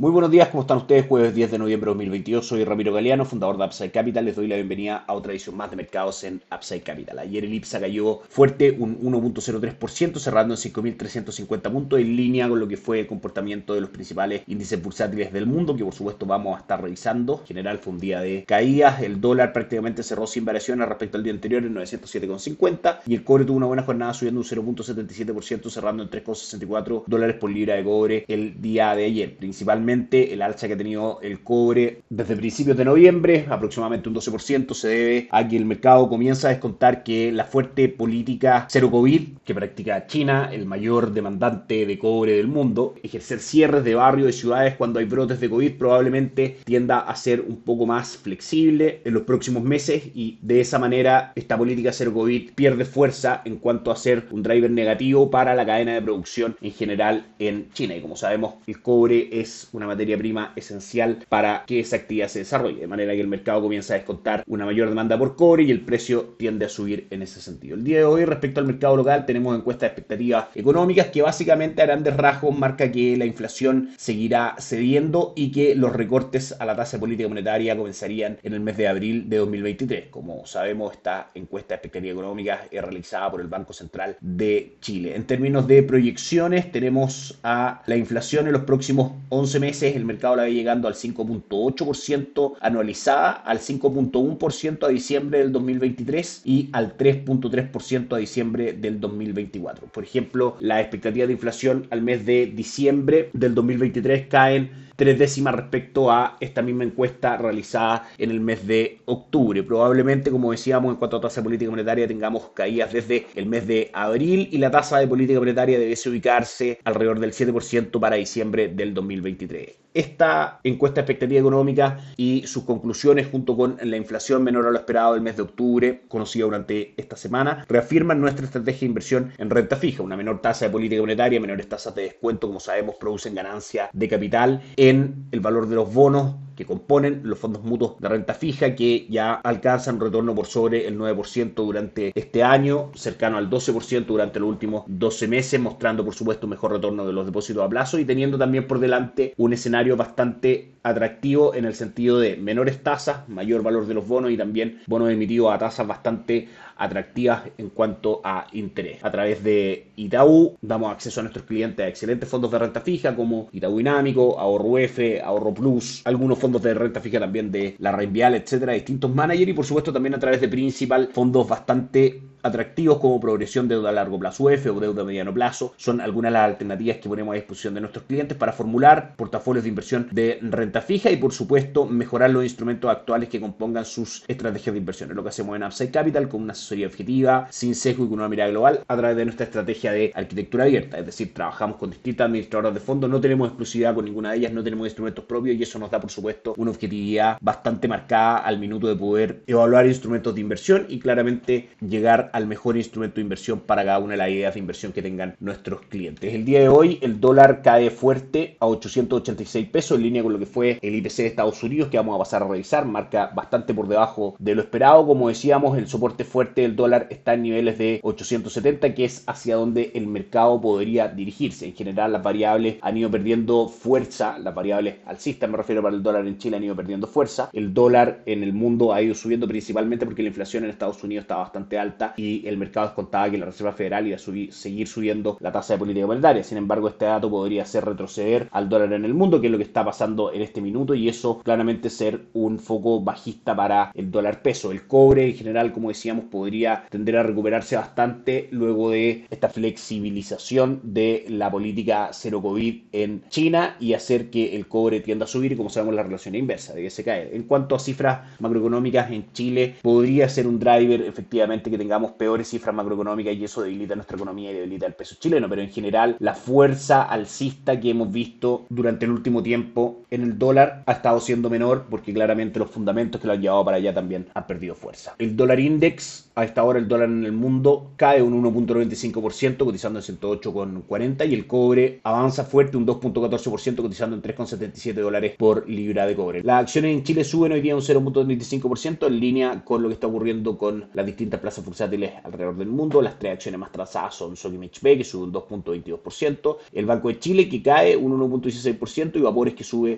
Muy 0.00 0.12
buenos 0.12 0.30
días, 0.30 0.50
¿cómo 0.50 0.60
están 0.60 0.76
ustedes? 0.76 1.08
Jueves 1.08 1.34
10 1.34 1.50
de 1.50 1.58
noviembre 1.58 1.86
de 1.86 1.94
2022, 1.94 2.46
soy 2.46 2.62
Ramiro 2.62 2.92
Galeano, 2.92 3.24
fundador 3.24 3.58
de 3.58 3.64
Upside 3.64 3.90
Capital. 3.90 4.26
Les 4.26 4.36
doy 4.36 4.46
la 4.46 4.54
bienvenida 4.54 5.02
a 5.04 5.12
otra 5.12 5.32
edición 5.32 5.56
más 5.56 5.70
de 5.70 5.76
mercados 5.76 6.22
en 6.22 6.40
Upside 6.54 6.82
Capital. 6.82 7.18
Ayer 7.18 7.44
el 7.44 7.52
IPSA 7.52 7.80
cayó 7.80 8.20
fuerte, 8.28 8.70
un 8.78 9.00
1.03%, 9.00 10.20
cerrando 10.20 10.54
en 10.54 10.60
5.350 10.60 11.72
puntos, 11.72 11.98
en 11.98 12.14
línea 12.14 12.48
con 12.48 12.60
lo 12.60 12.68
que 12.68 12.76
fue 12.76 13.00
el 13.00 13.06
comportamiento 13.08 13.74
de 13.74 13.80
los 13.80 13.90
principales 13.90 14.42
índices 14.46 14.80
bursátiles 14.80 15.32
del 15.32 15.46
mundo, 15.46 15.74
que 15.74 15.82
por 15.82 15.94
supuesto 15.94 16.26
vamos 16.26 16.56
a 16.56 16.60
estar 16.60 16.80
revisando. 16.80 17.40
En 17.40 17.46
general 17.48 17.78
fue 17.78 17.92
un 17.94 17.98
día 17.98 18.20
de 18.20 18.44
caídas, 18.44 19.02
el 19.02 19.20
dólar 19.20 19.52
prácticamente 19.52 20.04
cerró 20.04 20.28
sin 20.28 20.44
variaciones 20.44 20.88
respecto 20.88 21.18
al 21.18 21.24
día 21.24 21.32
anterior 21.32 21.64
en 21.64 21.74
907,50 21.74 23.00
y 23.04 23.16
el 23.16 23.24
cobre 23.24 23.44
tuvo 23.44 23.56
una 23.56 23.66
buena 23.66 23.82
jornada 23.82 24.14
subiendo 24.14 24.42
un 24.42 24.46
0.77%, 24.46 25.68
cerrando 25.70 26.04
en 26.04 26.08
3,64 26.08 27.02
dólares 27.04 27.34
por 27.34 27.50
libra 27.50 27.74
de 27.74 27.82
cobre 27.82 28.24
el 28.28 28.62
día 28.62 28.94
de 28.94 29.04
ayer, 29.04 29.36
principalmente 29.36 29.87
el 29.88 30.42
alza 30.42 30.66
que 30.66 30.74
ha 30.74 30.76
tenido 30.76 31.18
el 31.22 31.42
cobre 31.42 32.02
desde 32.10 32.36
principios 32.36 32.76
de 32.76 32.84
noviembre, 32.84 33.46
aproximadamente 33.48 34.08
un 34.08 34.14
12%, 34.14 34.74
se 34.74 34.88
debe 34.88 35.28
a 35.30 35.48
que 35.48 35.56
el 35.56 35.64
mercado 35.64 36.08
comienza 36.08 36.48
a 36.48 36.50
descontar 36.50 37.02
que 37.02 37.32
la 37.32 37.44
fuerte 37.44 37.88
política 37.88 38.66
cero 38.68 38.90
COVID 38.90 39.38
que 39.44 39.54
practica 39.54 40.06
China, 40.06 40.50
el 40.52 40.66
mayor 40.66 41.12
demandante 41.12 41.86
de 41.86 41.98
cobre 41.98 42.32
del 42.32 42.48
mundo, 42.48 42.96
ejercer 43.02 43.40
cierres 43.40 43.82
de 43.82 43.94
barrios 43.94 44.28
y 44.28 44.38
ciudades 44.38 44.76
cuando 44.76 44.98
hay 44.98 45.06
brotes 45.06 45.40
de 45.40 45.48
COVID 45.48 45.72
probablemente 45.78 46.58
tienda 46.64 46.98
a 46.98 47.16
ser 47.16 47.40
un 47.40 47.56
poco 47.56 47.86
más 47.86 48.18
flexible 48.18 49.00
en 49.04 49.14
los 49.14 49.22
próximos 49.22 49.62
meses 49.62 50.02
y 50.14 50.38
de 50.42 50.60
esa 50.60 50.78
manera 50.78 51.32
esta 51.34 51.56
política 51.56 51.92
cero 51.92 52.12
COVID 52.12 52.52
pierde 52.54 52.84
fuerza 52.84 53.40
en 53.46 53.56
cuanto 53.56 53.90
a 53.90 53.96
ser 53.96 54.26
un 54.30 54.42
driver 54.42 54.70
negativo 54.70 55.30
para 55.30 55.54
la 55.54 55.64
cadena 55.64 55.94
de 55.94 56.02
producción 56.02 56.56
en 56.60 56.72
general 56.72 57.26
en 57.38 57.70
China. 57.72 57.96
Y 57.96 58.02
como 58.02 58.16
sabemos, 58.16 58.54
el 58.66 58.82
cobre 58.82 59.28
es 59.32 59.68
una 59.78 59.86
materia 59.86 60.18
prima 60.18 60.52
esencial 60.56 61.24
para 61.28 61.64
que 61.66 61.80
esa 61.80 61.96
actividad 61.96 62.28
se 62.28 62.40
desarrolle, 62.40 62.80
de 62.80 62.86
manera 62.86 63.14
que 63.14 63.20
el 63.20 63.28
mercado 63.28 63.62
comienza 63.62 63.94
a 63.94 63.96
descontar 63.96 64.44
una 64.46 64.66
mayor 64.66 64.88
demanda 64.88 65.16
por 65.16 65.36
cobre 65.36 65.62
y 65.62 65.70
el 65.70 65.80
precio 65.80 66.34
tiende 66.36 66.66
a 66.66 66.68
subir 66.68 67.06
en 67.10 67.22
ese 67.22 67.40
sentido. 67.40 67.76
El 67.76 67.84
día 67.84 67.98
de 67.98 68.04
hoy, 68.04 68.24
respecto 68.24 68.60
al 68.60 68.66
mercado 68.66 68.96
local, 68.96 69.24
tenemos 69.24 69.56
encuestas 69.56 69.88
de 69.88 69.92
expectativas 69.92 70.46
económicas 70.54 71.06
que 71.06 71.22
básicamente 71.22 71.80
a 71.80 71.86
grandes 71.86 72.16
rasgos 72.16 72.58
marca 72.58 72.90
que 72.90 73.16
la 73.16 73.24
inflación 73.24 73.90
seguirá 73.96 74.56
cediendo 74.58 75.32
y 75.36 75.52
que 75.52 75.74
los 75.74 75.92
recortes 75.92 76.54
a 76.58 76.66
la 76.66 76.76
tasa 76.76 76.98
política 76.98 77.28
monetaria 77.28 77.76
comenzarían 77.76 78.38
en 78.42 78.52
el 78.52 78.60
mes 78.60 78.76
de 78.76 78.88
abril 78.88 79.28
de 79.28 79.36
2023. 79.38 80.08
Como 80.10 80.44
sabemos, 80.46 80.92
esta 80.92 81.30
encuesta 81.34 81.68
de 81.68 81.76
expectativas 81.76 82.14
económicas 82.14 82.60
es 82.70 82.82
realizada 82.82 83.30
por 83.30 83.40
el 83.40 83.46
Banco 83.46 83.72
Central 83.72 84.16
de 84.20 84.76
Chile. 84.80 85.14
En 85.14 85.24
términos 85.24 85.66
de 85.66 85.82
proyecciones, 85.82 86.72
tenemos 86.72 87.38
a 87.42 87.82
la 87.86 87.96
inflación 87.96 88.46
en 88.46 88.52
los 88.52 88.62
próximos 88.62 89.12
11 89.28 89.60
meses 89.60 89.67
el 89.68 90.04
mercado 90.04 90.36
la 90.36 90.44
ve 90.44 90.54
llegando 90.54 90.88
al 90.88 90.94
5.8% 90.94 92.54
anualizada, 92.60 93.32
al 93.32 93.58
5.1% 93.58 94.84
a 94.84 94.88
diciembre 94.88 95.38
del 95.40 95.52
2023 95.52 96.42
y 96.44 96.68
al 96.72 96.96
3.3% 96.96 98.14
a 98.14 98.18
diciembre 98.18 98.72
del 98.72 99.00
2024. 99.00 99.88
Por 99.88 100.04
ejemplo, 100.04 100.56
la 100.60 100.80
expectativa 100.80 101.26
de 101.26 101.32
inflación 101.34 101.86
al 101.90 102.02
mes 102.02 102.24
de 102.24 102.46
diciembre 102.46 103.30
del 103.34 103.54
2023 103.54 104.26
caen 104.28 104.87
tres 104.98 105.16
décimas 105.16 105.54
respecto 105.54 106.10
a 106.10 106.36
esta 106.40 106.60
misma 106.60 106.82
encuesta 106.82 107.36
realizada 107.36 108.08
en 108.18 108.32
el 108.32 108.40
mes 108.40 108.66
de 108.66 109.00
octubre. 109.04 109.62
Probablemente, 109.62 110.28
como 110.28 110.50
decíamos, 110.50 110.90
en 110.90 110.96
cuanto 110.96 111.18
a 111.18 111.20
tasa 111.20 111.40
de 111.40 111.44
política 111.44 111.70
monetaria, 111.70 112.08
tengamos 112.08 112.48
caídas 112.52 112.92
desde 112.92 113.28
el 113.36 113.46
mes 113.46 113.64
de 113.68 113.90
abril 113.92 114.48
y 114.50 114.58
la 114.58 114.72
tasa 114.72 114.98
de 114.98 115.06
política 115.06 115.38
monetaria 115.38 115.78
debe 115.78 115.94
ubicarse 116.04 116.80
alrededor 116.82 117.20
del 117.20 117.32
7% 117.32 118.00
para 118.00 118.16
diciembre 118.16 118.66
del 118.66 118.92
2023. 118.92 119.87
Esta 119.94 120.60
encuesta 120.64 120.96
de 120.96 121.00
expectativa 121.02 121.40
económica 121.40 121.98
y 122.16 122.46
sus 122.46 122.64
conclusiones 122.64 123.28
junto 123.28 123.56
con 123.56 123.78
la 123.82 123.96
inflación 123.96 124.44
menor 124.44 124.66
a 124.66 124.70
lo 124.70 124.78
esperado 124.78 125.14
del 125.14 125.22
mes 125.22 125.36
de 125.36 125.42
octubre, 125.42 126.02
conocida 126.08 126.44
durante 126.44 126.94
esta 126.96 127.16
semana, 127.16 127.64
reafirman 127.68 128.20
nuestra 128.20 128.46
estrategia 128.46 128.80
de 128.80 128.86
inversión 128.86 129.32
en 129.38 129.50
renta 129.50 129.76
fija. 129.76 130.02
Una 130.02 130.16
menor 130.16 130.40
tasa 130.40 130.66
de 130.66 130.70
política 130.70 131.00
monetaria, 131.00 131.40
menores 131.40 131.68
tasas 131.68 131.94
de 131.94 132.02
descuento, 132.02 132.46
como 132.46 132.60
sabemos, 132.60 132.96
producen 132.96 133.34
ganancia 133.34 133.90
de 133.92 134.08
capital 134.08 134.62
en 134.76 135.26
el 135.32 135.40
valor 135.40 135.68
de 135.68 135.76
los 135.76 135.92
bonos 135.92 136.36
que 136.58 136.66
componen 136.66 137.20
los 137.22 137.38
fondos 137.38 137.62
mutuos 137.62 138.00
de 138.00 138.08
renta 138.08 138.34
fija 138.34 138.74
que 138.74 139.06
ya 139.08 139.34
alcanzan 139.34 140.00
retorno 140.00 140.34
por 140.34 140.46
sobre 140.46 140.88
el 140.88 140.98
9% 140.98 141.54
durante 141.54 142.10
este 142.16 142.42
año, 142.42 142.90
cercano 142.96 143.36
al 143.36 143.48
12% 143.48 144.06
durante 144.06 144.40
los 144.40 144.48
últimos 144.48 144.82
12 144.88 145.28
meses, 145.28 145.60
mostrando 145.60 146.04
por 146.04 146.16
supuesto 146.16 146.46
un 146.46 146.50
mejor 146.50 146.72
retorno 146.72 147.06
de 147.06 147.12
los 147.12 147.26
depósitos 147.26 147.64
a 147.64 147.68
plazo 147.68 148.00
y 148.00 148.04
teniendo 148.04 148.36
también 148.38 148.66
por 148.66 148.80
delante 148.80 149.34
un 149.36 149.52
escenario 149.52 149.96
bastante 149.96 150.72
atractivo 150.82 151.54
en 151.54 151.64
el 151.64 151.74
sentido 151.74 152.18
de 152.18 152.36
menores 152.36 152.82
tasas, 152.82 153.28
mayor 153.28 153.62
valor 153.62 153.86
de 153.86 153.94
los 153.94 154.08
bonos 154.08 154.32
y 154.32 154.36
también 154.36 154.80
bonos 154.88 155.10
emitidos 155.10 155.52
a 155.52 155.58
tasas 155.58 155.86
bastante 155.86 156.48
atractivas 156.78 157.42
en 157.58 157.70
cuanto 157.70 158.20
a 158.24 158.46
interés. 158.52 159.04
A 159.04 159.10
través 159.10 159.42
de 159.42 159.88
Itaú 159.96 160.56
damos 160.62 160.92
acceso 160.92 161.20
a 161.20 161.24
nuestros 161.24 161.44
clientes 161.44 161.84
a 161.84 161.88
excelentes 161.88 162.28
fondos 162.28 162.50
de 162.50 162.58
renta 162.58 162.80
fija 162.80 163.14
como 163.14 163.48
Itaú 163.52 163.78
Dinámico, 163.78 164.38
Ahorro 164.38 164.78
F, 164.78 165.20
Ahorro 165.20 165.52
Plus, 165.52 166.02
algunos 166.04 166.38
fondos 166.38 166.62
de 166.62 166.74
renta 166.74 167.00
fija 167.00 167.18
también 167.18 167.50
de 167.50 167.76
la 167.78 167.92
Reinvial, 167.92 168.34
etcétera, 168.34 168.72
distintos 168.72 169.14
managers 169.14 169.50
y 169.50 169.54
por 169.54 169.66
supuesto 169.66 169.92
también 169.92 170.14
a 170.14 170.18
través 170.18 170.40
de 170.40 170.48
Principal 170.48 171.10
fondos 171.12 171.48
bastante 171.48 172.22
atractivos 172.48 172.98
como 172.98 173.20
progresión 173.20 173.68
de 173.68 173.76
deuda 173.76 173.90
a 173.90 173.92
largo 173.92 174.18
plazo 174.18 174.44
UF 174.44 174.66
o 174.66 174.80
deuda 174.80 175.02
a 175.02 175.04
mediano 175.04 175.32
plazo. 175.32 175.74
Son 175.76 176.00
algunas 176.00 176.30
de 176.30 176.32
las 176.34 176.44
alternativas 176.44 176.98
que 176.98 177.08
ponemos 177.08 177.32
a 177.32 177.36
disposición 177.36 177.74
de 177.74 177.80
nuestros 177.80 178.04
clientes 178.04 178.36
para 178.36 178.52
formular 178.52 179.14
portafolios 179.16 179.64
de 179.64 179.68
inversión 179.68 180.08
de 180.10 180.38
renta 180.42 180.80
fija 180.80 181.10
y 181.10 181.16
por 181.16 181.32
supuesto 181.32 181.86
mejorar 181.86 182.30
los 182.30 182.44
instrumentos 182.44 182.90
actuales 182.90 183.28
que 183.28 183.40
compongan 183.40 183.84
sus 183.84 184.24
estrategias 184.28 184.74
de 184.74 184.78
inversión. 184.78 185.10
Es 185.10 185.16
lo 185.16 185.22
que 185.22 185.28
hacemos 185.30 185.56
en 185.56 185.62
Upside 185.62 185.90
Capital 185.90 186.28
con 186.28 186.42
una 186.42 186.54
objetiva, 186.86 187.46
sin 187.50 187.74
sesgo 187.74 188.04
y 188.04 188.08
con 188.08 188.18
una 188.18 188.28
mirada 188.28 188.50
global 188.50 188.80
a 188.86 188.96
través 188.96 189.16
de 189.16 189.24
nuestra 189.24 189.44
estrategia 189.44 189.92
de 189.92 190.12
arquitectura 190.14 190.64
abierta. 190.64 190.98
Es 190.98 191.06
decir, 191.06 191.32
trabajamos 191.32 191.76
con 191.76 191.90
distintas 191.90 192.26
administradoras 192.26 192.74
de 192.74 192.80
fondos, 192.80 193.10
no 193.10 193.20
tenemos 193.20 193.48
exclusividad 193.48 193.94
con 193.94 194.04
ninguna 194.04 194.32
de 194.32 194.38
ellas, 194.38 194.52
no 194.52 194.62
tenemos 194.62 194.86
instrumentos 194.86 195.24
propios 195.24 195.56
y 195.56 195.62
eso 195.62 195.78
nos 195.78 195.90
da, 195.90 196.00
por 196.00 196.10
supuesto, 196.10 196.54
una 196.56 196.70
objetividad 196.70 197.38
bastante 197.40 197.88
marcada 197.88 198.38
al 198.38 198.58
minuto 198.58 198.88
de 198.88 198.96
poder 198.96 199.42
evaluar 199.46 199.86
instrumentos 199.86 200.34
de 200.34 200.40
inversión 200.40 200.86
y 200.88 200.98
claramente 200.98 201.70
llegar 201.80 202.30
al 202.38 202.46
mejor 202.46 202.76
instrumento 202.76 203.16
de 203.16 203.22
inversión 203.22 203.60
para 203.60 203.84
cada 203.84 203.98
una 203.98 204.12
de 204.12 204.18
las 204.18 204.30
ideas 204.30 204.54
de 204.54 204.60
inversión 204.60 204.92
que 204.92 205.02
tengan 205.02 205.34
nuestros 205.40 205.82
clientes. 205.82 206.32
El 206.32 206.44
día 206.44 206.60
de 206.60 206.68
hoy 206.68 206.98
el 207.02 207.20
dólar 207.20 207.62
cae 207.62 207.90
fuerte 207.90 208.56
a 208.60 208.66
886 208.66 209.68
pesos 209.68 209.98
en 209.98 210.04
línea 210.04 210.22
con 210.22 210.32
lo 210.32 210.38
que 210.38 210.46
fue 210.46 210.78
el 210.80 210.94
IPC 210.94 211.16
de 211.16 211.26
Estados 211.26 211.62
Unidos 211.62 211.88
que 211.88 211.96
vamos 211.96 212.14
a 212.14 212.18
pasar 212.18 212.42
a 212.42 212.48
revisar, 212.48 212.86
marca 212.86 213.32
bastante 213.34 213.74
por 213.74 213.88
debajo 213.88 214.36
de 214.38 214.54
lo 214.54 214.62
esperado. 214.62 215.06
Como 215.06 215.28
decíamos, 215.28 215.76
el 215.76 215.88
soporte 215.88 216.24
fuerte 216.24 216.64
el 216.64 216.76
dólar 216.76 217.08
está 217.10 217.34
en 217.34 217.42
niveles 217.42 217.76
de 217.76 218.00
870, 218.02 218.94
que 218.94 219.04
es 219.04 219.24
hacia 219.26 219.56
donde 219.56 219.90
el 219.94 220.06
mercado 220.06 220.60
podría 220.60 221.08
dirigirse. 221.08 221.66
En 221.66 221.74
general, 221.74 222.12
las 222.12 222.22
variables 222.22 222.76
han 222.82 222.96
ido 222.96 223.10
perdiendo 223.10 223.68
fuerza, 223.68 224.38
las 224.38 224.54
variables 224.54 224.96
alcistas, 225.06 225.50
me 225.50 225.56
refiero 225.56 225.82
para 225.82 225.96
el 225.96 226.02
dólar 226.02 226.26
en 226.26 226.38
Chile, 226.38 226.56
han 226.56 226.64
ido 226.64 226.76
perdiendo 226.76 227.08
fuerza. 227.08 227.50
El 227.52 227.74
dólar 227.74 228.22
en 228.26 228.44
el 228.44 228.52
mundo 228.52 228.92
ha 228.92 229.02
ido 229.02 229.14
subiendo 229.14 229.48
principalmente 229.48 230.06
porque 230.06 230.22
la 230.22 230.28
inflación 230.28 230.64
en 230.64 230.70
Estados 230.70 231.02
Unidos 231.02 231.22
está 231.22 231.36
bastante 231.36 231.78
alta 231.78 232.14
y 232.18 232.46
el 232.46 232.56
mercado 232.56 232.86
descontaba 232.86 233.30
que 233.30 233.38
la 233.38 233.46
Reserva 233.46 233.72
Federal 233.72 234.06
iba 234.06 234.16
a 234.16 234.18
seguir 234.18 234.86
subiendo 234.86 235.36
la 235.40 235.52
tasa 235.52 235.74
de 235.74 235.78
política 235.78 236.06
monetaria. 236.06 236.42
Sin 236.44 236.58
embargo, 236.58 236.88
este 236.88 237.04
dato 237.04 237.30
podría 237.30 237.62
hacer 237.62 237.84
retroceder 237.84 238.48
al 238.50 238.68
dólar 238.68 238.92
en 238.92 239.04
el 239.04 239.14
mundo, 239.14 239.40
que 239.40 239.46
es 239.46 239.52
lo 239.52 239.58
que 239.58 239.64
está 239.64 239.84
pasando 239.84 240.32
en 240.32 240.42
este 240.42 240.60
minuto, 240.60 240.94
y 240.94 241.08
eso 241.08 241.40
claramente 241.40 241.90
ser 241.90 242.26
un 242.32 242.58
foco 242.58 243.00
bajista 243.00 243.54
para 243.54 243.92
el 243.94 244.10
dólar 244.10 244.42
peso. 244.42 244.72
El 244.72 244.86
cobre 244.86 245.28
en 245.28 245.34
general, 245.34 245.72
como 245.72 245.88
decíamos, 245.88 246.24
podría 246.26 246.84
tender 246.90 247.16
a 247.16 247.22
recuperarse 247.22 247.76
bastante 247.76 248.48
luego 248.50 248.90
de 248.90 249.26
esta 249.30 249.48
flexibilización 249.48 250.80
de 250.82 251.26
la 251.28 251.50
política 251.50 252.10
cero 252.12 252.42
COVID 252.42 252.82
en 252.92 253.22
China 253.28 253.76
y 253.80 253.92
hacer 253.92 254.30
que 254.30 254.56
el 254.56 254.66
cobre 254.66 255.00
tienda 255.00 255.24
a 255.24 255.28
subir 255.28 255.52
y 255.52 255.56
como 255.56 255.70
sabemos 255.70 255.94
la 255.94 256.02
relación 256.02 256.34
es 256.34 256.40
inversa, 256.40 256.74
de 256.74 256.82
que 256.82 256.90
se 256.90 257.04
cae. 257.04 257.34
En 257.34 257.44
cuanto 257.44 257.74
a 257.74 257.78
cifras 257.78 258.40
macroeconómicas 258.40 259.10
en 259.10 259.32
Chile, 259.32 259.76
podría 259.82 260.28
ser 260.28 260.46
un 260.46 260.58
driver 260.58 261.02
efectivamente 261.02 261.70
que 261.70 261.78
tengamos 261.78 262.07
peores 262.12 262.48
cifras 262.48 262.74
macroeconómicas 262.74 263.34
y 263.34 263.44
eso 263.44 263.62
debilita 263.62 263.94
nuestra 263.94 264.16
economía 264.16 264.50
y 264.50 264.54
debilita 264.54 264.86
el 264.86 264.94
peso 264.94 265.16
chileno, 265.18 265.48
pero 265.48 265.62
en 265.62 265.70
general 265.70 266.16
la 266.18 266.34
fuerza 266.34 267.02
alcista 267.02 267.78
que 267.78 267.90
hemos 267.90 268.10
visto 268.10 268.66
durante 268.68 269.04
el 269.04 269.12
último 269.12 269.42
tiempo 269.42 270.02
en 270.10 270.22
el 270.22 270.38
dólar 270.38 270.82
ha 270.86 270.92
estado 270.92 271.20
siendo 271.20 271.50
menor 271.50 271.86
porque 271.90 272.12
claramente 272.12 272.58
los 272.58 272.70
fundamentos 272.70 273.20
que 273.20 273.26
lo 273.26 273.34
han 273.34 273.40
llevado 273.42 273.64
para 273.64 273.76
allá 273.76 273.94
también 273.94 274.26
han 274.34 274.46
perdido 274.46 274.74
fuerza. 274.74 275.14
El 275.18 275.36
dólar 275.36 275.60
index, 275.60 276.30
a 276.34 276.44
esta 276.44 276.64
hora 276.64 276.78
el 276.78 276.88
dólar 276.88 277.08
en 277.08 277.24
el 277.24 277.32
mundo 277.32 277.90
cae 277.96 278.22
un 278.22 278.42
1.95% 278.42 279.58
cotizando 279.58 279.98
en 279.98 280.04
108,40 280.04 281.28
y 281.28 281.34
el 281.34 281.46
cobre 281.46 282.00
avanza 282.04 282.44
fuerte 282.44 282.76
un 282.76 282.86
2.14% 282.86 283.76
cotizando 283.76 284.16
en 284.16 284.22
3,77 284.22 284.94
dólares 284.94 285.34
por 285.36 285.68
libra 285.68 286.06
de 286.06 286.14
cobre. 286.14 286.42
Las 286.42 286.62
acciones 286.62 286.92
en 286.92 287.02
Chile 287.02 287.24
suben 287.24 287.52
hoy 287.52 287.60
día 287.60 287.74
un 287.74 287.82
0.25% 287.82 289.06
en 289.06 289.20
línea 289.20 289.64
con 289.64 289.82
lo 289.82 289.88
que 289.88 289.94
está 289.94 290.06
ocurriendo 290.06 290.56
con 290.56 290.86
las 290.94 291.04
distintas 291.04 291.40
plazas 291.40 291.64
bursátiles 291.64 292.12
alrededor 292.22 292.56
del 292.56 292.68
mundo. 292.68 293.02
Las 293.02 293.18
tres 293.18 293.34
acciones 293.34 293.58
más 293.58 293.72
trazadas 293.72 294.14
son 294.14 294.36
Sogimich 294.36 294.80
B 294.80 294.98
que 294.98 295.04
sube 295.04 295.24
un 295.24 295.32
2.22%, 295.32 296.56
el 296.72 296.86
Banco 296.86 297.08
de 297.08 297.18
Chile 297.18 297.48
que 297.48 297.62
cae 297.62 297.96
un 297.96 298.18
1.16% 298.18 299.16
y 299.16 299.20
Vapores 299.20 299.54
que 299.54 299.64
sube 299.64 299.97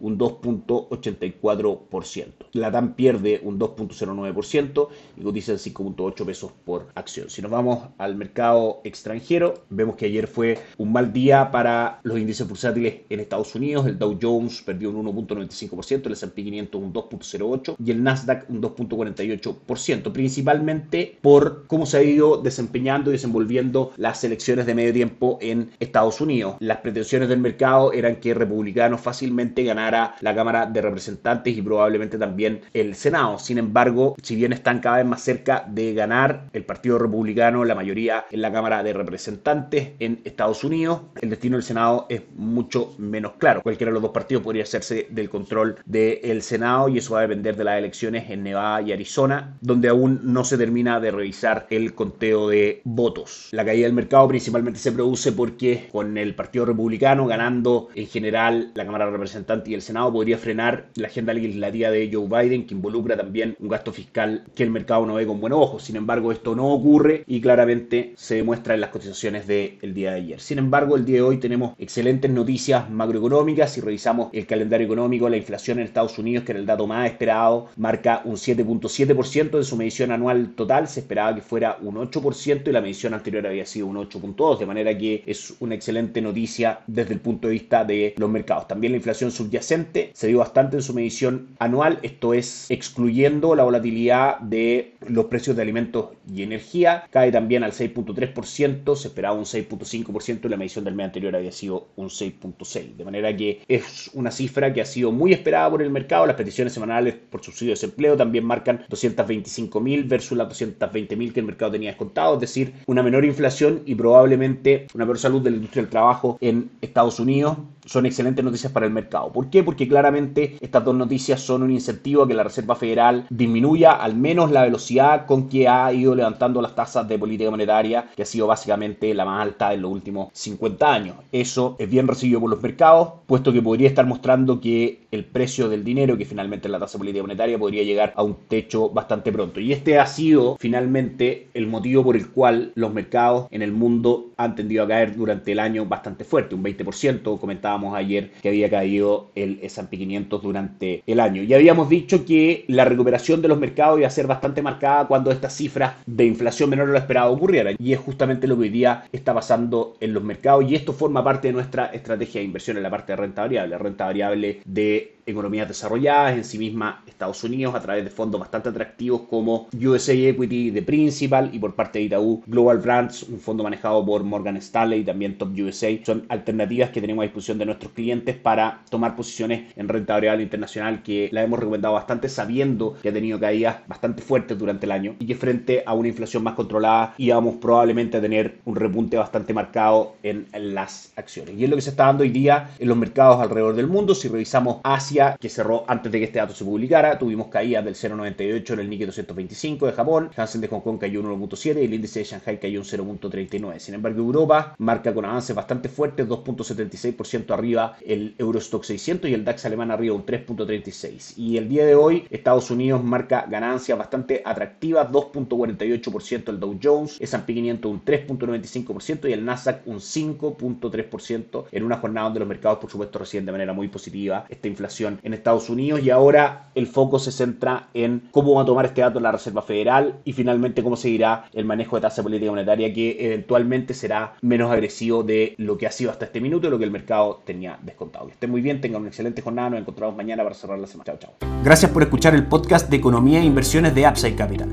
un 0.00 0.18
2.84%. 0.18 2.26
La 2.52 2.72
TAM 2.72 2.94
pierde 2.94 3.40
un 3.42 3.58
2.09% 3.58 4.88
y 5.16 5.22
cotiza 5.22 5.52
en 5.52 5.58
5.8 5.58 6.24
pesos 6.24 6.52
por 6.64 6.88
acción. 6.94 7.28
Si 7.30 7.42
nos 7.42 7.50
vamos 7.50 7.88
al 7.98 8.16
mercado 8.16 8.80
extranjero, 8.84 9.54
vemos 9.68 9.96
que 9.96 10.06
ayer 10.06 10.26
fue 10.26 10.58
un 10.78 10.92
mal 10.92 11.12
día 11.12 11.50
para 11.50 12.00
los 12.02 12.18
índices 12.18 12.48
bursátiles 12.48 13.02
en 13.08 13.20
Estados 13.20 13.54
Unidos. 13.54 13.86
El 13.86 13.98
Dow 13.98 14.18
Jones 14.20 14.62
perdió 14.62 14.90
un 14.90 15.06
1.95%, 15.06 16.06
el 16.06 16.12
S&P 16.12 16.42
500 16.42 16.82
un 16.82 16.92
2.08% 16.92 17.76
y 17.84 17.90
el 17.90 18.02
Nasdaq 18.02 18.48
un 18.48 18.62
2.48%, 18.62 20.12
principalmente 20.12 21.18
por 21.20 21.66
cómo 21.66 21.84
se 21.86 21.98
ha 21.98 22.02
ido 22.02 22.38
desempeñando 22.38 23.10
y 23.10 23.12
desenvolviendo 23.12 23.92
las 23.96 24.24
elecciones 24.24 24.66
de 24.66 24.74
medio 24.74 24.92
tiempo 24.92 25.38
en 25.40 25.70
Estados 25.78 26.20
Unidos. 26.20 26.56
Las 26.60 26.78
pretensiones 26.78 27.28
del 27.28 27.40
mercado 27.40 27.92
eran 27.92 28.16
que 28.16 28.34
republicanos 28.34 29.00
fácilmente 29.00 29.62
ganaran 29.64 29.89
la 29.90 30.34
Cámara 30.34 30.66
de 30.66 30.80
Representantes 30.80 31.56
y 31.56 31.62
probablemente 31.62 32.18
también 32.18 32.60
el 32.72 32.94
Senado. 32.94 33.38
Sin 33.38 33.58
embargo, 33.58 34.14
si 34.22 34.36
bien 34.36 34.52
están 34.52 34.80
cada 34.80 34.98
vez 34.98 35.06
más 35.06 35.22
cerca 35.22 35.64
de 35.68 35.94
ganar 35.94 36.48
el 36.52 36.64
Partido 36.64 36.98
Republicano 36.98 37.64
la 37.64 37.74
mayoría 37.74 38.26
en 38.30 38.42
la 38.42 38.52
Cámara 38.52 38.82
de 38.82 38.92
Representantes 38.92 39.90
en 39.98 40.20
Estados 40.24 40.64
Unidos, 40.64 41.02
el 41.20 41.30
destino 41.30 41.56
del 41.56 41.64
Senado 41.64 42.06
es 42.08 42.22
mucho 42.36 42.94
menos 42.98 43.32
claro. 43.38 43.62
Cualquiera 43.62 43.90
de 43.90 43.94
los 43.94 44.02
dos 44.02 44.12
partidos 44.12 44.42
podría 44.42 44.62
hacerse 44.62 45.06
del 45.10 45.30
control 45.30 45.76
del 45.84 46.42
Senado 46.42 46.88
y 46.88 46.98
eso 46.98 47.14
va 47.14 47.20
a 47.20 47.22
depender 47.22 47.56
de 47.56 47.64
las 47.64 47.78
elecciones 47.78 48.30
en 48.30 48.42
Nevada 48.42 48.82
y 48.82 48.92
Arizona, 48.92 49.56
donde 49.60 49.88
aún 49.88 50.20
no 50.22 50.44
se 50.44 50.58
termina 50.58 51.00
de 51.00 51.10
revisar 51.10 51.66
el 51.70 51.94
conteo 51.94 52.48
de 52.48 52.80
votos. 52.84 53.48
La 53.52 53.64
caída 53.64 53.86
del 53.86 53.94
mercado 53.94 54.28
principalmente 54.28 54.78
se 54.78 54.92
produce 54.92 55.32
porque 55.32 55.88
con 55.90 56.16
el 56.18 56.34
Partido 56.34 56.64
Republicano 56.64 57.26
ganando 57.26 57.88
en 57.94 58.06
general 58.06 58.72
la 58.74 58.84
Cámara 58.84 59.06
de 59.06 59.12
Representantes 59.12 59.68
y 59.68 59.74
el 59.74 59.79
Senado 59.82 60.12
podría 60.12 60.38
frenar 60.38 60.88
la 60.94 61.08
agenda 61.08 61.32
legislativa 61.32 61.90
de 61.90 62.10
Joe 62.12 62.26
Biden, 62.26 62.66
que 62.66 62.74
involucra 62.74 63.16
también 63.16 63.56
un 63.60 63.68
gasto 63.68 63.92
fiscal 63.92 64.44
que 64.54 64.62
el 64.62 64.70
mercado 64.70 65.06
no 65.06 65.14
ve 65.14 65.26
con 65.26 65.40
buenos 65.40 65.60
ojos. 65.60 65.84
Sin 65.84 65.96
embargo, 65.96 66.32
esto 66.32 66.54
no 66.54 66.68
ocurre 66.68 67.24
y 67.26 67.40
claramente 67.40 68.12
se 68.16 68.36
demuestra 68.36 68.74
en 68.74 68.80
las 68.80 68.90
cotizaciones 68.90 69.46
del 69.46 69.94
día 69.94 70.12
de 70.12 70.16
ayer. 70.16 70.40
Sin 70.40 70.58
embargo, 70.58 70.96
el 70.96 71.04
día 71.04 71.16
de 71.16 71.22
hoy 71.22 71.38
tenemos 71.38 71.74
excelentes 71.78 72.30
noticias 72.30 72.90
macroeconómicas. 72.90 73.72
Si 73.72 73.80
revisamos 73.80 74.28
el 74.32 74.46
calendario 74.46 74.86
económico, 74.86 75.28
la 75.28 75.36
inflación 75.36 75.78
en 75.78 75.86
Estados 75.86 76.18
Unidos, 76.18 76.44
que 76.44 76.52
era 76.52 76.60
el 76.60 76.66
dato 76.66 76.86
más 76.86 77.10
esperado, 77.10 77.68
marca 77.76 78.22
un 78.24 78.36
7.7% 78.36 79.58
de 79.58 79.64
su 79.64 79.76
medición 79.76 80.12
anual 80.12 80.54
total. 80.54 80.88
Se 80.88 81.00
esperaba 81.00 81.34
que 81.34 81.40
fuera 81.42 81.78
un 81.80 81.96
8% 81.96 82.68
y 82.68 82.72
la 82.72 82.80
medición 82.80 83.14
anterior 83.14 83.46
había 83.46 83.66
sido 83.66 83.86
un 83.86 83.96
8.2%, 83.96 84.58
de 84.58 84.66
manera 84.66 84.96
que 84.96 85.22
es 85.26 85.54
una 85.60 85.74
excelente 85.74 86.20
noticia 86.20 86.80
desde 86.86 87.14
el 87.14 87.20
punto 87.20 87.48
de 87.48 87.52
vista 87.54 87.84
de 87.84 88.14
los 88.16 88.30
mercados. 88.30 88.68
También 88.68 88.92
la 88.92 88.98
inflación 88.98 89.30
subyacente 89.30 89.69
se 89.70 90.26
dio 90.26 90.38
bastante 90.38 90.76
en 90.76 90.82
su 90.82 90.92
medición 90.94 91.50
anual, 91.60 92.00
esto 92.02 92.34
es 92.34 92.68
excluyendo 92.70 93.54
la 93.54 93.62
volatilidad 93.62 94.40
de 94.40 94.94
los 95.06 95.26
precios 95.26 95.54
de 95.54 95.62
alimentos 95.62 96.06
y 96.32 96.42
energía, 96.42 97.04
cae 97.10 97.30
también 97.30 97.62
al 97.62 97.70
6.3%, 97.70 98.96
se 98.96 99.08
esperaba 99.08 99.36
un 99.36 99.44
6.5% 99.44 100.44
y 100.44 100.48
la 100.48 100.56
medición 100.56 100.84
del 100.84 100.96
mes 100.96 101.06
anterior 101.06 101.36
había 101.36 101.52
sido 101.52 101.86
un 101.94 102.08
6.6%, 102.08 102.96
de 102.96 103.04
manera 103.04 103.36
que 103.36 103.60
es 103.68 104.10
una 104.14 104.32
cifra 104.32 104.72
que 104.72 104.80
ha 104.80 104.84
sido 104.84 105.12
muy 105.12 105.32
esperada 105.32 105.70
por 105.70 105.82
el 105.82 105.90
mercado, 105.90 106.26
las 106.26 106.36
peticiones 106.36 106.72
semanales 106.72 107.14
por 107.30 107.44
subsidio 107.44 107.70
de 107.70 107.74
desempleo 107.74 108.16
también 108.16 108.44
marcan 108.44 108.84
225.000 108.90 110.08
versus 110.08 110.36
las 110.36 110.48
220.000 110.48 111.32
que 111.32 111.40
el 111.40 111.46
mercado 111.46 111.70
tenía 111.70 111.90
descontado, 111.90 112.34
es 112.34 112.40
decir, 112.40 112.72
una 112.86 113.04
menor 113.04 113.24
inflación 113.24 113.82
y 113.86 113.94
probablemente 113.94 114.88
una 114.94 115.04
peor 115.04 115.18
salud 115.18 115.42
de 115.42 115.50
la 115.50 115.56
industria 115.56 115.82
del 115.82 115.90
trabajo 115.90 116.38
en 116.40 116.70
Estados 116.80 117.20
Unidos, 117.20 117.56
son 117.84 118.06
excelentes 118.06 118.44
noticias 118.44 118.72
para 118.72 118.86
el 118.86 118.92
mercado. 118.92 119.32
¿Por 119.32 119.50
qué? 119.50 119.59
Porque 119.64 119.88
claramente 119.88 120.56
estas 120.60 120.84
dos 120.84 120.94
noticias 120.94 121.40
son 121.40 121.62
un 121.62 121.70
incentivo 121.70 122.22
a 122.22 122.28
que 122.28 122.34
la 122.34 122.44
Reserva 122.44 122.74
Federal 122.74 123.26
disminuya 123.30 123.92
al 123.92 124.16
menos 124.16 124.50
la 124.50 124.62
velocidad 124.62 125.26
con 125.26 125.48
que 125.48 125.68
ha 125.68 125.92
ido 125.92 126.14
levantando 126.14 126.62
las 126.62 126.74
tasas 126.74 127.08
de 127.08 127.18
política 127.18 127.50
monetaria, 127.50 128.06
que 128.14 128.22
ha 128.22 128.26
sido 128.26 128.46
básicamente 128.46 129.12
la 129.14 129.24
más 129.24 129.42
alta 129.42 129.72
en 129.72 129.82
los 129.82 129.92
últimos 129.92 130.28
50 130.32 130.92
años. 130.92 131.16
Eso 131.32 131.76
es 131.78 131.88
bien 131.88 132.08
recibido 132.08 132.40
por 132.40 132.50
los 132.50 132.62
mercados, 132.62 133.12
puesto 133.26 133.52
que 133.52 133.62
podría 133.62 133.88
estar 133.88 134.06
mostrando 134.06 134.60
que 134.60 135.00
el 135.10 135.24
precio 135.24 135.68
del 135.68 135.84
dinero, 135.84 136.16
que 136.16 136.24
finalmente 136.24 136.68
es 136.68 136.72
la 136.72 136.78
tasa 136.78 136.98
política 136.98 137.22
monetaria, 137.22 137.58
podría 137.58 137.82
llegar 137.82 138.12
a 138.16 138.22
un 138.22 138.36
techo 138.48 138.90
bastante 138.90 139.32
pronto. 139.32 139.60
Y 139.60 139.72
este 139.72 139.98
ha 139.98 140.06
sido 140.06 140.56
finalmente 140.58 141.48
el 141.54 141.66
motivo 141.66 142.04
por 142.04 142.16
el 142.16 142.28
cual 142.28 142.72
los 142.74 142.92
mercados 142.92 143.46
en 143.50 143.62
el 143.62 143.72
mundo 143.72 144.30
han 144.36 144.54
tendido 144.54 144.84
a 144.84 144.88
caer 144.88 145.16
durante 145.16 145.52
el 145.52 145.58
año 145.58 145.84
bastante 145.86 146.24
fuerte, 146.24 146.54
un 146.54 146.62
20%, 146.62 147.38
comentábamos 147.38 147.94
ayer 147.94 148.30
que 148.40 148.48
había 148.48 148.70
caído 148.70 149.28
el 149.42 149.58
S&P 149.62 149.98
500 149.98 150.42
durante 150.42 151.02
el 151.06 151.20
año. 151.20 151.42
Y 151.42 151.54
habíamos 151.54 151.88
dicho 151.88 152.24
que 152.24 152.64
la 152.68 152.84
recuperación 152.84 153.42
de 153.42 153.48
los 153.48 153.58
mercados 153.58 153.98
iba 153.98 154.06
a 154.06 154.10
ser 154.10 154.26
bastante 154.26 154.62
marcada 154.62 155.06
cuando 155.06 155.30
estas 155.30 155.54
cifras 155.54 155.94
de 156.06 156.24
inflación 156.24 156.70
menor 156.70 156.88
a 156.88 156.92
lo 156.92 156.98
esperado 156.98 157.32
ocurrieran. 157.32 157.76
Y 157.78 157.92
es 157.92 157.98
justamente 157.98 158.46
lo 158.46 158.56
que 158.56 158.62
hoy 158.62 158.68
día 158.70 159.04
está 159.12 159.34
pasando 159.34 159.96
en 160.00 160.12
los 160.12 160.22
mercados 160.22 160.64
y 160.68 160.74
esto 160.74 160.92
forma 160.92 161.22
parte 161.24 161.48
de 161.48 161.54
nuestra 161.54 161.86
estrategia 161.86 162.40
de 162.40 162.46
inversión 162.46 162.76
en 162.76 162.82
la 162.82 162.90
parte 162.90 163.12
de 163.12 163.16
renta 163.16 163.42
variable, 163.42 163.78
renta 163.78 164.04
variable 164.06 164.60
de 164.64 165.16
economías 165.26 165.68
desarrolladas, 165.68 166.36
en 166.36 166.44
sí 166.44 166.58
misma 166.58 167.02
Estados 167.06 167.42
Unidos, 167.44 167.74
a 167.74 167.80
través 167.80 168.04
de 168.04 168.10
fondos 168.10 168.40
bastante 168.40 168.68
atractivos 168.68 169.22
como 169.22 169.68
USA 169.72 170.12
Equity 170.12 170.70
de 170.70 170.82
Principal 170.82 171.50
y 171.52 171.58
por 171.58 171.74
parte 171.74 171.98
de 171.98 172.06
Itaú 172.06 172.42
Global 172.46 172.78
Brands, 172.78 173.22
un 173.24 173.38
fondo 173.38 173.62
manejado 173.62 174.04
por 174.04 174.24
Morgan 174.24 174.56
Stanley 174.56 175.00
y 175.00 175.04
también 175.04 175.38
Top 175.38 175.50
USA. 175.58 175.88
Son 176.04 176.24
alternativas 176.28 176.90
que 176.90 177.00
tenemos 177.00 177.22
a 177.22 177.26
disposición 177.26 177.58
de 177.58 177.66
nuestros 177.66 177.92
clientes 177.92 178.36
para 178.36 178.82
tomar 178.90 179.16
posiciones 179.16 179.29
en 179.38 179.88
renta 179.88 180.14
variable 180.14 180.42
internacional 180.42 181.02
que 181.02 181.28
la 181.32 181.42
hemos 181.42 181.58
recomendado 181.58 181.94
bastante 181.94 182.28
sabiendo 182.28 182.96
que 183.02 183.10
ha 183.10 183.12
tenido 183.12 183.38
caídas 183.38 183.76
bastante 183.86 184.22
fuertes 184.22 184.58
durante 184.58 184.86
el 184.86 184.92
año 184.92 185.16
y 185.18 185.26
que 185.26 185.34
frente 185.34 185.82
a 185.86 185.94
una 185.94 186.08
inflación 186.08 186.42
más 186.42 186.54
controlada 186.54 187.14
íbamos 187.18 187.56
probablemente 187.56 188.16
a 188.16 188.20
tener 188.20 188.58
un 188.64 188.76
repunte 188.76 189.16
bastante 189.16 189.54
marcado 189.54 190.16
en 190.22 190.46
las 190.52 191.12
acciones. 191.16 191.54
Y 191.56 191.64
es 191.64 191.70
lo 191.70 191.76
que 191.76 191.82
se 191.82 191.90
está 191.90 192.06
dando 192.06 192.22
hoy 192.22 192.30
día 192.30 192.70
en 192.78 192.88
los 192.88 192.96
mercados 192.96 193.40
alrededor 193.40 193.74
del 193.74 193.86
mundo. 193.86 194.14
Si 194.14 194.28
revisamos 194.28 194.78
Asia, 194.82 195.36
que 195.38 195.48
cerró 195.48 195.84
antes 195.86 196.10
de 196.10 196.18
que 196.18 196.24
este 196.24 196.38
dato 196.38 196.54
se 196.54 196.64
publicara. 196.64 197.18
Tuvimos 197.18 197.48
caídas 197.48 197.84
del 197.84 197.94
0,98 197.94 198.72
en 198.72 198.80
el 198.80 198.90
Nikkei 198.90 199.06
225 199.06 199.86
de 199.86 199.92
Japón. 199.92 200.30
Hansen 200.36 200.60
de 200.60 200.68
Hong 200.68 200.80
Kong 200.80 200.98
cayó 200.98 201.20
un 201.20 201.26
1,7 201.40 201.80
y 201.80 201.84
el 201.84 201.94
índice 201.94 202.20
de 202.20 202.24
Shanghai 202.24 202.58
cayó 202.58 202.80
un 202.80 202.86
0,39. 202.86 203.78
Sin 203.78 203.94
embargo, 203.94 204.20
Europa 204.20 204.74
marca 204.78 205.14
con 205.14 205.24
avances 205.24 205.54
bastante 205.54 205.88
fuertes, 205.88 206.28
2,76% 206.28 207.50
arriba 207.52 207.96
el 208.06 208.34
Eurostock 208.38 208.84
600 208.84 209.19
y 209.28 209.34
el 209.34 209.44
DAX 209.44 209.64
alemán 209.64 209.90
arriba 209.90 210.14
un 210.14 210.24
3,36. 210.24 211.34
Y 211.36 211.56
el 211.56 211.68
día 211.68 211.84
de 211.84 211.94
hoy, 211.94 212.24
Estados 212.30 212.70
Unidos 212.70 213.02
marca 213.02 213.46
ganancias 213.48 213.96
bastante 213.96 214.42
atractivas, 214.44 215.10
2,48% 215.10 216.48
el 216.48 216.60
Dow 216.60 216.78
Jones, 216.82 217.16
S&P 217.20 217.54
500 217.54 217.90
un 217.90 218.04
3,95% 218.04 219.28
y 219.28 219.32
el 219.32 219.44
Nasdaq 219.44 219.86
un 219.86 219.98
5,3% 219.98 221.64
en 221.72 221.82
una 221.84 221.96
jornada 221.96 222.24
donde 222.24 222.40
los 222.40 222.48
mercados, 222.48 222.78
por 222.78 222.90
supuesto, 222.90 223.18
reciben 223.18 223.46
de 223.46 223.52
manera 223.52 223.72
muy 223.72 223.88
positiva 223.88 224.46
esta 224.48 224.68
inflación 224.68 225.18
en 225.22 225.34
Estados 225.34 225.68
Unidos 225.70 226.00
y 226.02 226.10
ahora 226.10 226.70
el 226.74 226.86
foco 226.86 227.18
se 227.18 227.32
centra 227.32 227.88
en 227.94 228.22
cómo 228.30 228.54
va 228.54 228.62
a 228.62 228.64
tomar 228.64 228.86
este 228.86 229.00
dato 229.00 229.20
la 229.20 229.32
Reserva 229.32 229.62
Federal 229.62 230.16
y 230.24 230.32
finalmente 230.32 230.82
cómo 230.82 230.96
seguirá 230.96 231.44
el 231.52 231.64
manejo 231.64 231.96
de 231.96 232.02
tasa 232.02 232.22
política 232.22 232.50
monetaria 232.50 232.92
que 232.92 233.16
eventualmente 233.26 233.94
será 233.94 234.34
menos 234.40 234.70
agresivo 234.70 235.22
de 235.22 235.54
lo 235.58 235.76
que 235.78 235.86
ha 235.86 235.90
sido 235.90 236.10
hasta 236.10 236.24
este 236.24 236.40
minuto 236.40 236.66
y 236.66 236.70
lo 236.70 236.78
que 236.78 236.84
el 236.84 236.90
mercado 236.90 237.42
tenía 237.44 237.78
descontado. 237.82 238.26
Que 238.26 238.32
estén 238.32 238.50
muy 238.50 238.60
bien, 238.60 238.80
tengan 238.80 239.02
una 239.02 239.09
excelente 239.10 239.42
jornada, 239.42 239.68
nos 239.70 239.80
encontramos 239.80 240.16
mañana 240.16 240.42
para 240.42 240.54
cerrar 240.54 240.78
la 240.78 240.86
semana. 240.86 241.04
Chao, 241.04 241.18
chao. 241.18 241.32
Gracias 241.62 241.90
por 241.90 242.02
escuchar 242.02 242.34
el 242.34 242.46
podcast 242.46 242.88
de 242.88 242.96
Economía 242.96 243.40
e 243.40 243.44
Inversiones 243.44 243.94
de 243.94 244.08
Upside 244.08 244.34
Capital. 244.34 244.70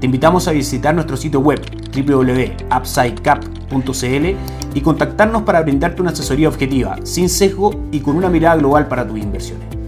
Te 0.00 0.06
invitamos 0.06 0.48
a 0.48 0.52
visitar 0.52 0.94
nuestro 0.94 1.14
sitio 1.16 1.40
web 1.40 1.60
www.upsidecap.cl 1.94 4.74
y 4.74 4.80
contactarnos 4.80 5.42
para 5.42 5.60
brindarte 5.60 6.00
una 6.00 6.12
asesoría 6.12 6.48
objetiva, 6.48 6.96
sin 7.02 7.28
sesgo 7.28 7.78
y 7.92 8.00
con 8.00 8.16
una 8.16 8.30
mirada 8.30 8.56
global 8.56 8.88
para 8.88 9.06
tus 9.06 9.18
inversiones. 9.18 9.79